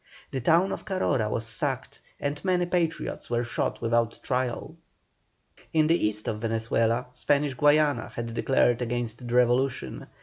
The 0.31 0.41
town 0.41 0.71
of 0.71 0.83
Carora 0.83 1.29
was 1.29 1.45
sacked, 1.45 2.01
and 2.19 2.43
many 2.43 2.65
Patriots 2.65 3.29
were 3.29 3.43
shot 3.43 3.81
without 3.83 4.19
trial. 4.23 4.75
In 5.73 5.85
the 5.85 6.05
east 6.07 6.27
of 6.27 6.41
Venezuela, 6.41 7.05
Spanish 7.11 7.53
Guayana 7.53 8.09
had 8.15 8.33
declared 8.33 8.81
against 8.81 9.27
the 9.27 9.35
revolution. 9.35 10.07